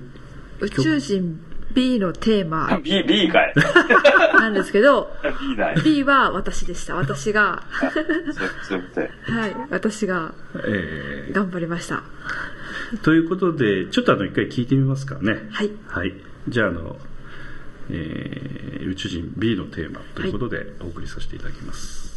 [0.61, 1.39] 宇宙人
[1.73, 3.53] B のテーマ B、B かい。
[4.35, 5.09] なんですけど、
[5.83, 5.83] B。
[5.83, 6.95] B は私でした。
[6.95, 7.63] 私が、
[9.23, 12.03] はい、私がえー頑張りました。
[13.03, 15.71] ということでちょっとあの一回聞いてみますかねはい。
[15.87, 16.13] はい、
[16.49, 16.97] じゃああの、
[17.91, 22.10] えー宇宙人 B のテーマということでお送りさせていただきます、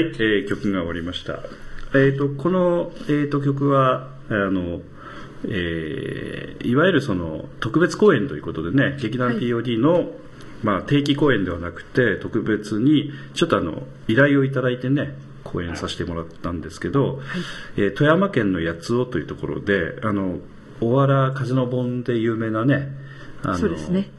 [0.00, 1.40] えー曲が終わりました。
[1.94, 4.80] えっ、と、この、えー、と曲は、あの、
[5.44, 10.10] えーいわゆるその特別公演ということでね、劇団はい POD の、
[10.62, 17.20] まあ、定期公演ではなくて、特別に、ちょっとあの、依頼をいただいてね、公演させてもらったんですけど、
[17.76, 20.38] えー富山県の八尾というところで、あの、
[20.80, 22.88] 大原風の盆で有名なね、
[23.42, 24.10] あのそうですね。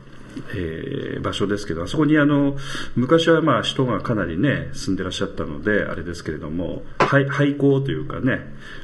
[0.55, 2.57] えー場所ですけど、あそこにあの、
[2.95, 8.39] 昔はまあ人がかなりね、住んでらっしゃったので、あれですけれども、廃廃校というかね、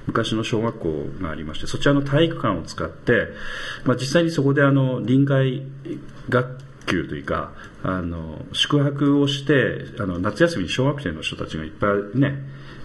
[0.05, 3.29] 昔の小学校がありまして、そちらの体育館を使って、
[3.85, 5.63] まあ実際にそこであの、臨海
[6.29, 7.51] 学級というか、
[7.83, 12.37] あの、宿泊をして、あの、夏休みに小学生の人たちがいっぱいね、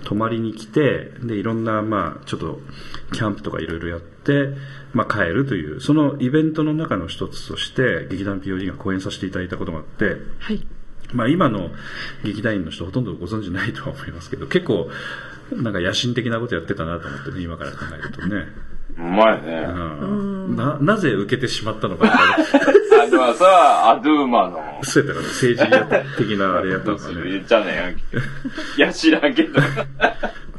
[0.05, 2.61] 泊まりに来て、で、いろんな、まあ、ちょっと、
[3.13, 4.51] キャンプとかいろいろやって、
[4.93, 10.67] まあ、帰るという、そのイベントの中の一つとして、劇団 POD が講演させていただいたことがあって、はい。
[11.13, 11.71] まあ、今の
[12.25, 14.89] 劇団員の人ほとんどご存知ないとは思いますけど、結構、
[15.53, 18.47] なんか野心的なことやってたなと思ってね、今から考えるとね。
[18.99, 19.67] うまいね。
[19.69, 19.73] う
[20.53, 22.07] んな、なぜ受けてしまったのか
[23.13, 27.31] あれはさ、アドゥーマの、そうやったかな、政治的なあれやったのかね。
[27.31, 28.01] 言っちゃねえやんけ。
[28.77, 29.61] いや、知らんけど。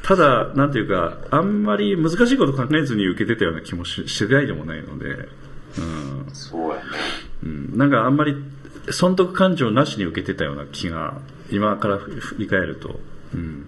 [0.03, 5.29] ただ、なんていうか、あんまり難しいこと考えずに受けてたような気もししてないでもないので、
[5.77, 6.29] うん。
[6.33, 6.81] そうやね。
[7.43, 8.35] うん、なんかあんまり
[8.91, 11.19] 損得感情なしに受けてたような気が
[11.51, 12.99] 今から振り返ると、
[13.33, 13.67] うん、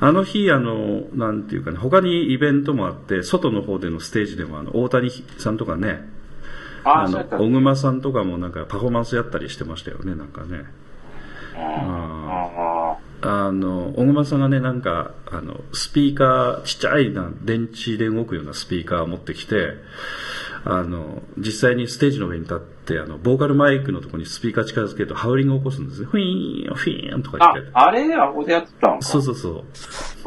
[0.00, 6.00] あの日あのなんていうかね他にイベントもあって外の方でのステージでもあの大谷さんとかね
[6.84, 7.08] あ。
[7.08, 10.64] の小熊さんとかもなんかパフォーマンスやったりしてましたよねなんかね。
[11.56, 19.74] ああの小熊さんがねなんかあのスピーカーちっちゃいな電池で動くようなスピーカーを持ってきて
[20.64, 26.06] あの実際にステージの上に立ってあのボーカルマイクのところにスピーカー近づけるとハウリングを起こすんですね。
[26.06, 29.06] フィーンフィーンとかあ言って、あれあ、ここでやってたんか。
[29.06, 29.64] そうそうそう。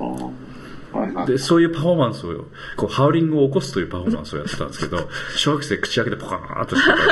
[0.04, 0.57] うん
[0.98, 1.28] はいはい。
[1.28, 2.46] でそういうパフォーマンスを
[2.76, 6.98] こうハウリングを起こすというパフォーマンスをやってたんですけど 小学生口開けてポカーンとしてた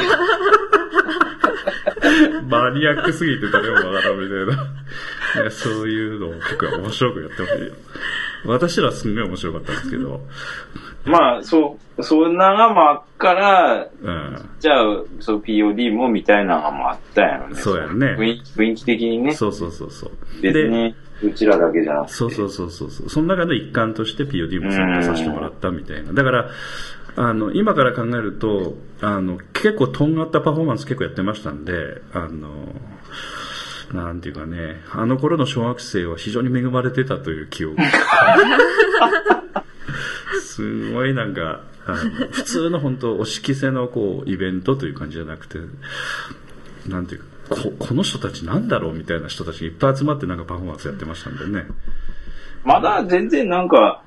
[2.50, 4.66] マニアックすぎて誰もわからんみたいな。
[5.36, 7.72] なんかそういうのを結構面白くやってほしい
[8.46, 10.22] 私らすんごい面白かったんですけど、
[11.06, 17.56] まあ、そう、そんながもあっから、うん、じゃあ、そう、POD もみたいなのがもあったんやろね。
[17.56, 18.16] そうやね。
[18.18, 19.34] 雰雰囲気的にね。
[19.34, 20.12] そうそうそうそう。
[20.42, 22.14] 別に、うちらだけじゃなくて。
[22.14, 23.10] そうそうそうそうそう。
[23.10, 26.14] その中の一環として POD も参加させてもらったみたいな。
[26.14, 26.50] だから、
[27.18, 31.74] あの、今から考えると、あの、結構とんがったパフォーマンス結構やってましたんで、
[32.14, 32.76] あの、
[33.94, 37.78] なんていうかね、あの頃の小学生は非常に恵まれてたという記憶。
[40.42, 41.98] すごいなんか、あの
[42.32, 45.60] 普通の本当、おしきせのこう、イベントという感じじゃなくて、
[46.90, 51.66] なんていうか、ここの人たちなんだろうみたいな人たちがいっぱい集まってなんかパフォーマンスやってましたんでね。
[52.64, 54.04] まだ全然なんか、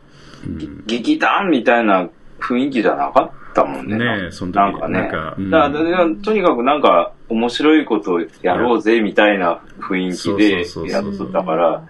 [0.87, 2.09] 劇団みたいな
[2.41, 3.97] 雰囲気じゃなかったもんね。
[3.97, 5.01] ねえその時なんかね。
[5.01, 11.85] なんかうんだからとにかくなんか、面白いことやろうぜみたいな雰囲気でやっとったから、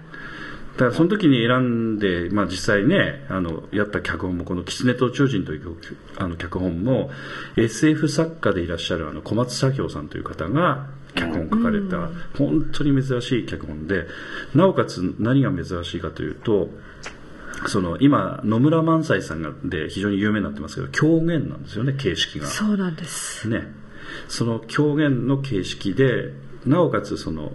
[0.78, 7.10] だからその時に選んで、まあ実際ね、あの、やった脚本も、この狐と宇宙人という曲あの脚本も、
[7.56, 14.06] SF 作家でいらっしゃるあの小松左京さんという方が脚本を書かれた、本当に珍しい脚本で、
[14.54, 16.70] なおかつ何が珍しいかというと、
[17.66, 22.46] その今、野村萬斎さんがで非常に有名になってますけど、狂言なんですよね、形式が。
[22.46, 23.48] そうなんです。
[23.48, 23.72] ね、
[24.28, 26.32] その狂言の形式で、
[26.66, 27.52] なおかつその、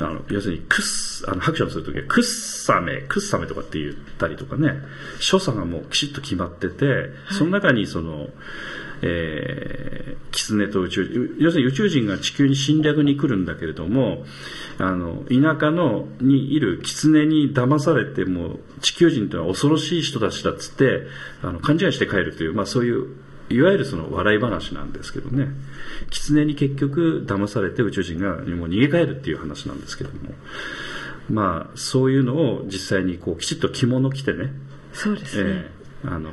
[0.00, 0.84] あの要するにくっ
[1.28, 4.74] あの、拍手をするときは、くっさめ、くっさめとかって言ったりとかね、
[5.18, 8.28] 所作がもうきちっと決まってて、その中にその、
[9.02, 14.24] えー、狐と宇宙人、要するに宇宙人が地球に侵略に来るんだけれども、
[14.78, 21.02] あの、田舎の、にいる狐に騙されて、もう地球人というのは恐ろしい人たちだっつって、
[21.42, 23.08] あの、勘違いして帰るという、まあそういう、
[23.48, 25.48] いわゆるその笑い話なんですけどね。
[26.10, 30.16] 狐に結局騙されて宇宙人がもう逃げ帰るっていう話なんですけども。
[31.28, 34.52] まあ、そういうのを実際にこう、きちっと着物着てね、
[34.92, 35.50] そうですね。
[35.50, 36.30] ええあの、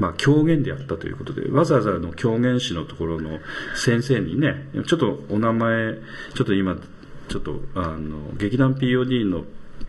[0.00, 3.38] まあ、狂言でやったということで、わざわざの狂言師のところの
[3.76, 5.94] 先生にね、ちょっとお名前、
[6.34, 6.76] ちょっと今、
[7.28, 9.44] ちょっと、あの、劇団 POD の、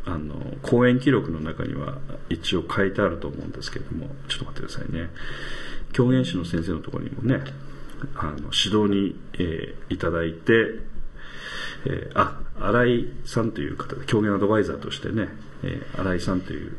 [0.06, 1.98] あの、公演記録の中には
[2.30, 5.10] 一応書いてあると思うんですけれども、ちょっと待ってくださいね。
[5.94, 7.42] 狂言師の先生のところにもね、
[8.16, 10.52] あの、指導に、えーいただいて、
[11.86, 15.30] えーあ、新井さんという方で、狂言アドバイザーとしてね、
[15.64, 16.76] えー新井さんという、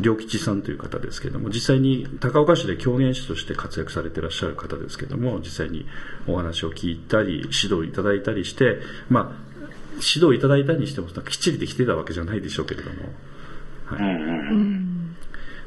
[0.00, 5.86] 良吉さんという方ですけども、実際に高岡市で狂言師として活躍されていらっしゃる方ですけども、実際に
[6.26, 8.78] お話を聞いたり、指導いただいたりして、
[9.08, 9.48] まあ、
[9.94, 12.96] 指導いただいたにしても、きっちりできてたわけじゃないでしょうけれども、
[13.86, 14.00] はい。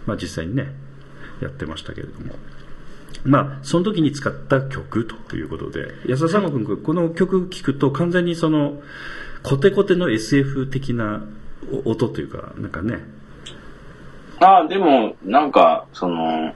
[0.06, 0.74] まあ実際にね、
[1.42, 2.36] やってましたけれども。
[3.24, 8.82] まあ、その時に使った曲ということで、安田さん君、この曲聴くと完全にその、
[9.44, 11.24] コテコテの SF 的な
[11.86, 13.00] 音というか、なんかね、
[14.42, 16.54] ああ、でも、なんか、その、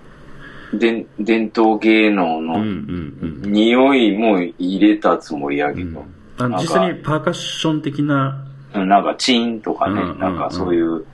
[0.73, 5.79] 伝伝統芸能のん匂いも入れたつもりやうん。
[5.79, 6.05] うんけど、
[6.39, 8.41] あの実際にパーカッション的な、
[8.73, 11.05] うんなんかチーンとかね、うんうんなんかそういう、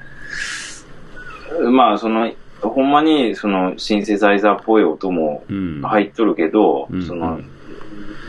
[1.72, 5.82] まあ、その、ほんまに、その、シンセサイザーっぽい音もうん。
[5.84, 7.40] 入っとるけど、うんその、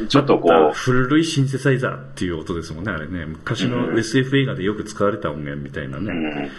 [0.09, 3.25] ちょっとこう、古いシンセサイザーっていう音ですもんね、あれね。
[3.25, 6.07] 昔のうん SF 映画でよく使われた音源みたいなね。
[6.11, 6.51] うん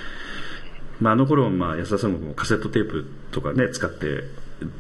[1.00, 4.24] まあ、あの頃はまあ安田さんもカセットテープとかね使って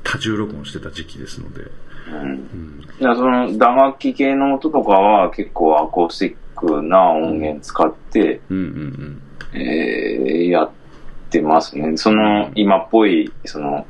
[0.03, 1.63] 多重録音してた時期ですので、
[2.11, 2.81] うん。
[2.99, 9.21] いやその打楽器系の音とかは結構アコースティックな音源使って、うんうん
[9.53, 10.69] えーやっ
[11.29, 11.97] てますね。
[11.97, 13.87] その今っぽい、その、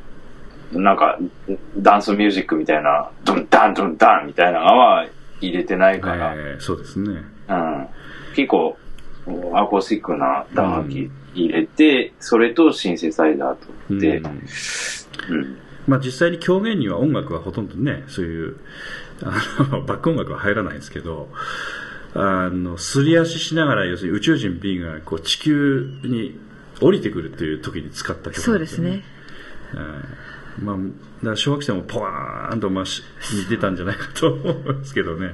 [0.71, 1.19] なんか、
[1.77, 5.05] ダンスミュージックみたいな、ドンダンドンダンみたいなのは
[5.41, 7.21] 入れてないうん、から、えーそうですね。
[7.49, 7.87] うん、
[8.33, 8.77] 結構、
[9.53, 14.25] アコースティックな打楽器入れて、それとシンセサイザーとで、うん。
[14.25, 15.57] うん。
[15.87, 18.57] まあ、実際に狂言には音楽はほとんどねそういう
[19.21, 21.29] あのバック音楽は入らないんですけど
[22.13, 26.39] あのすり足しながら要するに宇宙人 B がこう地球に
[26.81, 28.89] 降りてくるっていう時に使った曲そうですね。
[28.91, 28.99] はい
[30.61, 30.77] ま
[31.31, 33.01] あ、小学生もポワーンとまあし
[33.33, 35.33] 似てたんじゃないかと思うんですけどね、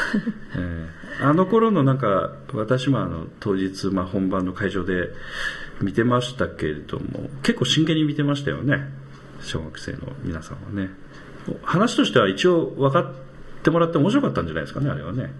[0.56, 5.10] えーあの頃のなんか私もあの当日、まあ、本番の会場で
[5.80, 8.88] 見てましたけれども結構真剣に見てましたよね。
[9.40, 10.90] 小学生の皆さんはね。
[11.62, 13.12] 話としては一応分かっ
[13.62, 15.30] てもらって面白かったんじゃないですかねあれはね。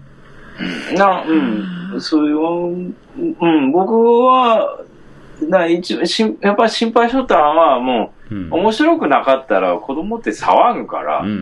[0.95, 2.95] な、うん、そういう、
[3.41, 4.81] うん、僕は、
[5.41, 8.49] な一応しんやっぱり心配しとったのは、もう、うん。
[8.51, 11.39] 面白くなかったら子供って騒ぐから、うんうんうんう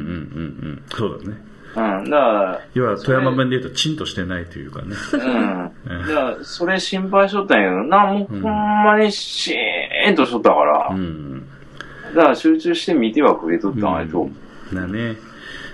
[0.73, 0.83] ん。
[0.89, 1.37] そうだね。
[1.75, 4.95] うん、だから、要は富山弁で言うとチンとしてないというかね。
[5.13, 6.07] うん。
[6.07, 11.43] だから、それ心配しとったんやけど、な、もうほんまにシーンとしとったから、うん。
[12.15, 14.29] だから集中して見てはくれとったんやと。
[14.73, 15.15] だね。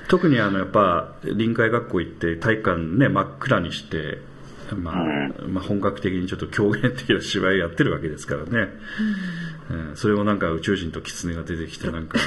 [0.08, 4.18] 特にあのやっぱ臨海学校行って体育館ね真っ暗にして
[4.76, 4.96] まあ、
[5.48, 8.72] まあ本格的にちょっと狂言的な芝居やってるわけですからね。
[9.70, 12.18] うん、それをなんか宇宙人と狐が出てきて なんか、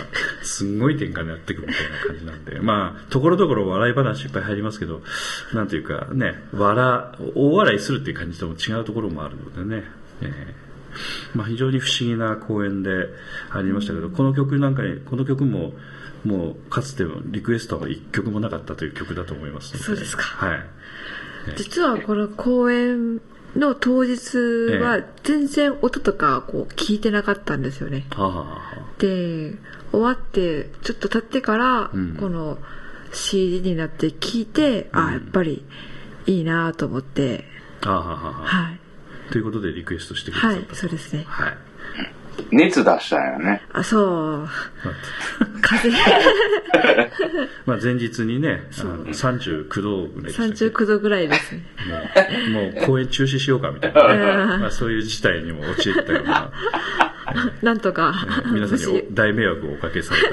[0.43, 5.03] すんごい展開になっていくみたいな感じなんで、まあ、ところどころ笑い話いっぱい入りますけど、
[5.53, 9.85] なんていうかね、笑、大笑いするっていう感じとも違うところもあるのでね、
[10.21, 10.73] えー
[11.35, 12.91] まあ非常に不思議な公演で
[13.51, 15.73] ありましたけど、この曲なんかに、この曲も、
[16.25, 19.85] もうかつてリクエストは一曲もなかったという曲だと思いますので。
[19.85, 20.23] そうですか。
[20.23, 20.61] はい。
[21.57, 23.21] 実はこの公演
[23.57, 24.39] の当日
[24.81, 28.07] は全然音とかこう聞いてなかったんですよね。
[28.11, 28.61] はあ、はあは
[28.97, 29.55] あ、で、
[29.91, 32.59] 終わってちょっと経ってからうん、この
[33.13, 35.65] CD になって聞いて、あ、やっぱり
[36.27, 37.45] いいなと思って、
[37.83, 38.73] は
[39.29, 39.33] い。
[39.33, 40.77] ということでリクエストしてくださはいった、と。
[40.77, 41.25] そうですね。
[41.27, 41.57] はい。
[42.51, 43.63] 熱出したんよね。
[43.73, 44.49] あ、そう。
[45.63, 46.15] 風邪、
[47.67, 51.63] まあ前日にね、あの39度ぐらいでしたっけ？39度ぐらいですね。
[52.53, 56.51] もうもう公演中止しようかみたいな、まあ、そういう事態にも陥ったような、
[57.63, 58.15] なんとか、
[58.53, 60.29] 皆さんに大迷惑をおかけされた。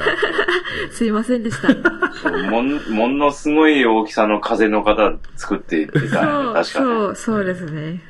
[0.92, 1.68] すいませんでした。
[2.14, 6.64] そうもんものすごい大きさの風の方作っていたそよね、う、確かに。
[6.64, 8.02] そう、そうですね。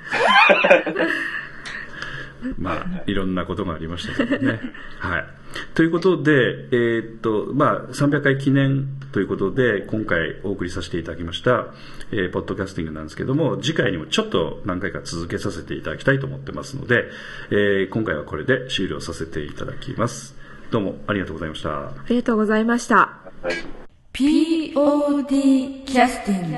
[2.58, 4.62] まあ、いろんなことがありましたけどね。
[5.00, 5.26] はい。
[5.74, 11.74] ということで、えーっと、まあ、300回記念ということで、今回お送りさせていただきました、
[12.12, 17.06] えーポッドキャスティングなんですけども、次回にもちょっと何回か続けさせていただきたいと思ってますので、
[17.52, 20.36] えー今回はこれで終了させていただきます。
[20.72, 21.70] どうもありがとうございました。
[21.88, 22.96] ありがとうございました。
[22.96, 23.54] はい
[24.12, 26.58] POD キャスティング